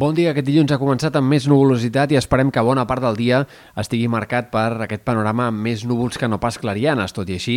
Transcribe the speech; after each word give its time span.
Bon 0.00 0.14
dia, 0.16 0.30
aquest 0.30 0.46
dilluns 0.46 0.70
ha 0.72 0.78
començat 0.80 1.12
amb 1.18 1.28
més 1.28 1.44
nuvolositat 1.50 2.14
i 2.14 2.16
esperem 2.16 2.48
que 2.48 2.62
bona 2.64 2.86
part 2.88 3.02
del 3.04 3.18
dia 3.18 3.42
estigui 3.76 4.06
marcat 4.08 4.46
per 4.48 4.78
aquest 4.86 5.02
panorama 5.04 5.50
amb 5.50 5.60
més 5.60 5.82
núvols 5.84 6.16
que 6.16 6.28
no 6.30 6.38
pas 6.40 6.56
clarianes. 6.56 7.12
Tot 7.12 7.28
i 7.28 7.34
així, 7.36 7.56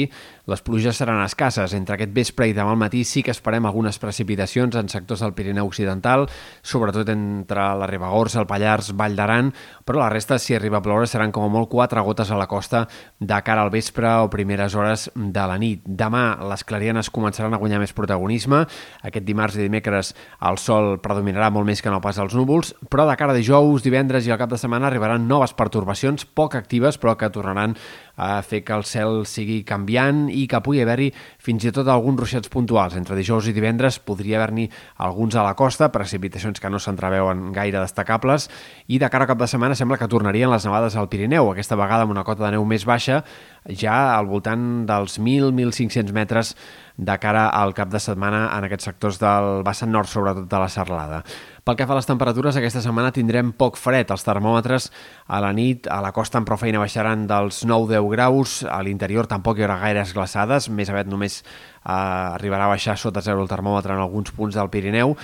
les 0.51 0.59
pluges 0.59 0.99
seran 0.99 1.21
escasses. 1.23 1.71
Entre 1.77 1.95
aquest 1.95 2.11
vespre 2.11 2.49
i 2.49 2.55
demà 2.57 2.73
al 2.75 2.81
matí 2.81 3.05
sí 3.07 3.23
que 3.23 3.31
esperem 3.31 3.63
algunes 3.63 3.95
precipitacions 3.95 4.75
en 4.75 4.91
sectors 4.91 5.23
del 5.23 5.31
Pirineu 5.37 5.69
Occidental, 5.69 6.25
sobretot 6.59 7.13
entre 7.13 7.69
la 7.79 7.87
Ribagorça, 7.87 8.41
el 8.41 8.49
Pallars, 8.49 8.91
Vall 8.91 9.15
d'Aran, 9.15 9.53
però 9.87 10.03
la 10.03 10.11
resta, 10.11 10.35
si 10.35 10.57
arriba 10.57 10.81
a 10.81 10.83
ploure, 10.83 11.07
seran 11.07 11.31
com 11.31 11.47
a 11.47 11.53
molt 11.53 11.71
quatre 11.71 12.03
gotes 12.03 12.27
a 12.27 12.41
la 12.41 12.49
costa 12.51 12.83
de 13.21 13.39
cara 13.47 13.63
al 13.63 13.71
vespre 13.71 14.11
o 14.19 14.27
primeres 14.33 14.75
hores 14.75 15.07
de 15.15 15.47
la 15.47 15.55
nit. 15.63 15.87
Demà 15.87 16.25
les 16.51 16.67
clarianes 16.67 17.07
començaran 17.07 17.55
a 17.55 17.63
guanyar 17.63 17.79
més 17.85 17.95
protagonisme. 17.95 18.65
Aquest 18.99 19.31
dimarts 19.31 19.55
i 19.55 19.63
dimecres 19.63 20.11
el 20.43 20.59
sol 20.59 20.97
predominarà 20.99 21.47
molt 21.47 21.71
més 21.71 21.79
que 21.79 21.87
no 21.87 22.03
pas 22.03 22.19
els 22.19 22.32
núvols, 22.37 22.73
però 22.89 23.07
de 23.09 23.15
cara 23.19 23.33
a 23.33 23.37
dijous, 23.37 23.83
divendres 23.85 24.27
i 24.27 24.33
al 24.33 24.39
cap 24.41 24.51
de 24.51 24.59
setmana 24.61 24.89
arribaran 24.89 25.27
noves 25.29 25.53
pertorbacions 25.57 26.25
poc 26.25 26.57
actives, 26.59 26.99
però 27.01 27.15
que 27.17 27.31
tornaran 27.33 27.77
a 28.15 28.41
fer 28.45 28.61
que 28.63 28.75
el 28.75 28.83
cel 28.85 29.23
sigui 29.29 29.61
canviant 29.65 30.27
i 30.29 30.45
que 30.49 30.61
pugui 30.63 30.83
haver-hi 30.83 31.09
fins 31.41 31.65
i 31.65 31.71
tot 31.73 31.89
alguns 31.89 32.21
ruixats 32.21 32.51
puntuals. 32.53 32.97
Entre 32.99 33.17
dijous 33.17 33.47
i 33.49 33.55
divendres 33.55 33.97
podria 33.99 34.37
haver-n'hi 34.39 34.67
alguns 35.05 35.35
a 35.35 35.45
la 35.45 35.55
costa, 35.57 35.89
precipitacions 35.91 36.61
que 36.61 36.69
no 36.69 36.81
s'entreveuen 36.81 37.51
gaire 37.55 37.81
destacables, 37.81 38.49
i 38.87 38.99
de 39.01 39.09
cara 39.09 39.25
al 39.25 39.33
cap 39.33 39.41
de 39.41 39.49
setmana 39.49 39.77
sembla 39.79 39.97
que 39.97 40.09
tornarien 40.11 40.51
les 40.51 40.65
nevades 40.67 40.95
al 40.95 41.09
Pirineu, 41.09 41.49
aquesta 41.51 41.79
vegada 41.79 42.05
amb 42.05 42.13
una 42.13 42.25
cota 42.27 42.45
de 42.45 42.53
neu 42.57 42.65
més 42.65 42.85
baixa, 42.85 43.23
ja 43.65 44.15
al 44.17 44.27
voltant 44.27 44.85
dels 44.85 45.17
1.000-1.500 45.19 46.13
metres 46.13 46.55
de 46.97 47.15
cara 47.17 47.47
al 47.49 47.73
cap 47.73 47.89
de 47.89 47.99
setmana 47.99 48.45
en 48.53 48.67
aquests 48.67 48.85
sectors 48.91 49.17
del 49.21 49.63
vessant 49.65 49.89
nord, 49.91 50.09
sobretot 50.09 50.45
de 50.49 50.59
la 50.61 50.69
Serlada. 50.69 51.23
Pel 51.63 51.77
que 51.79 51.87
fa 51.87 51.95
a 51.95 51.97
les 51.97 52.07
temperatures, 52.09 52.57
aquesta 52.59 52.81
setmana 52.83 53.13
tindrem 53.15 53.53
poc 53.55 53.77
fred. 53.79 54.09
Els 54.11 54.25
termòmetres 54.27 54.89
a 55.25 55.39
la 55.41 55.53
nit 55.55 55.87
a 55.87 56.01
la 56.03 56.11
costa 56.11 56.37
amb 56.37 56.47
prou 56.49 56.59
feina 56.59 56.81
baixaran 56.81 57.23
dels 57.29 57.63
9-10 57.63 58.02
graus, 58.11 58.61
a 58.65 58.81
l'interior 58.83 59.27
tampoc 59.29 59.59
hi 59.59 59.65
haurà 59.65 59.79
gaires 59.81 60.13
glaçades, 60.15 60.69
més 60.69 60.91
aviat 60.91 61.09
només 61.11 61.41
eh, 61.43 61.89
arribarà 61.93 62.67
a 62.67 62.73
baixar 62.73 62.97
sota 62.99 63.23
zero 63.23 63.43
el 63.43 63.51
termòmetre 63.51 63.95
en 63.95 64.03
alguns 64.03 64.33
punts 64.35 64.55
del 64.59 64.71
Pirineu, 64.73 65.15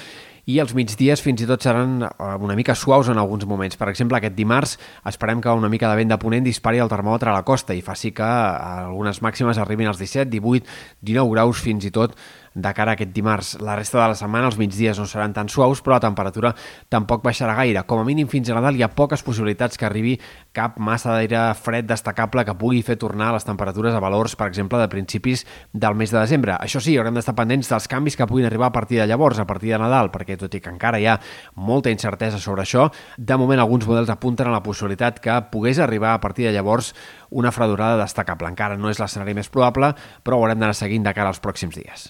i 0.49 0.57
els 0.61 0.71
migdies 0.73 1.21
fins 1.21 1.43
i 1.43 1.47
tot 1.49 1.61
seran 1.61 1.99
eh, 2.07 2.09
una 2.41 2.55
mica 2.57 2.75
suaus 2.75 3.09
en 3.11 3.19
alguns 3.21 3.45
moments. 3.45 3.77
Per 3.77 3.89
exemple, 3.91 4.17
aquest 4.17 4.35
dimarts 4.37 4.77
esperem 5.11 5.43
que 5.43 5.53
una 5.53 5.69
mica 5.69 5.89
de 5.91 5.99
vent 5.99 6.09
de 6.13 6.17
ponent 6.21 6.47
dispari 6.47 6.81
el 6.81 6.89
termòmetre 6.89 7.29
a 7.29 7.37
la 7.37 7.45
costa 7.45 7.75
i 7.77 7.83
faci 7.85 8.13
que 8.17 8.25
algunes 8.25 9.21
màximes 9.25 9.61
arribin 9.61 9.91
als 9.91 10.01
17, 10.01 10.29
18, 10.33 10.65
19 11.05 11.35
graus 11.35 11.61
fins 11.61 11.85
i 11.85 11.93
tot 11.93 12.17
de 12.53 12.73
cara 12.73 12.93
a 12.93 12.97
aquest 12.97 13.11
dimarts. 13.13 13.55
La 13.61 13.75
resta 13.77 13.99
de 13.99 14.07
la 14.11 14.17
setmana 14.17 14.49
els 14.49 14.57
migdies 14.59 14.99
no 14.99 15.05
seran 15.09 15.33
tan 15.33 15.49
suaus, 15.49 15.81
però 15.83 15.97
la 15.97 16.03
temperatura 16.03 16.53
tampoc 16.89 17.23
baixarà 17.23 17.55
gaire. 17.57 17.83
Com 17.87 18.01
a 18.01 18.05
mínim 18.07 18.27
fins 18.31 18.49
a 18.49 18.57
Nadal 18.57 18.77
hi 18.77 18.83
ha 18.83 18.91
poques 18.93 19.23
possibilitats 19.25 19.77
que 19.77 19.87
arribi 19.87 20.17
cap 20.55 20.77
massa 20.77 21.13
d'aire 21.15 21.41
fred 21.59 21.87
destacable 21.89 22.45
que 22.45 22.55
pugui 22.59 22.81
fer 22.85 22.97
tornar 22.99 23.31
les 23.33 23.45
temperatures 23.47 23.95
a 23.95 24.03
valors, 24.03 24.35
per 24.35 24.49
exemple, 24.49 24.79
de 24.79 24.89
principis 24.91 25.45
del 25.73 25.95
mes 25.95 26.11
de 26.11 26.19
desembre. 26.19 26.57
Això 26.59 26.81
sí, 26.83 26.97
haurem 26.97 27.17
d'estar 27.17 27.35
pendents 27.37 27.69
dels 27.69 27.87
canvis 27.91 28.17
que 28.17 28.27
puguin 28.27 28.49
arribar 28.49 28.69
a 28.69 28.75
partir 28.75 28.99
de 28.99 29.07
llavors, 29.07 29.39
a 29.39 29.47
partir 29.47 29.73
de 29.73 29.81
Nadal, 29.81 30.11
perquè 30.11 30.37
tot 30.39 30.53
i 30.55 30.61
que 30.63 30.73
encara 30.73 30.99
hi 30.99 31.07
ha 31.07 31.19
molta 31.55 31.93
incertesa 31.93 32.39
sobre 32.39 32.65
això, 32.65 32.89
de 33.17 33.37
moment 33.37 33.59
alguns 33.59 33.87
models 33.87 34.09
apunten 34.13 34.49
a 34.49 34.55
la 34.55 34.63
possibilitat 34.63 35.19
que 35.23 35.41
pogués 35.51 35.79
arribar 35.79 36.13
a 36.13 36.21
partir 36.21 36.47
de 36.47 36.53
llavors 36.53 36.93
una 37.29 37.51
fredurada 37.51 37.99
destacable. 38.01 38.49
Encara 38.49 38.77
no 38.77 38.89
és 38.89 38.99
l'escenari 39.01 39.37
més 39.37 39.49
probable, 39.49 39.93
però 40.23 40.37
ho 40.37 40.45
haurem 40.45 40.59
d'anar 40.59 40.77
seguint 40.77 41.05
de 41.05 41.13
cara 41.13 41.29
als 41.29 41.41
pròxims 41.43 41.77
dies. 41.77 42.09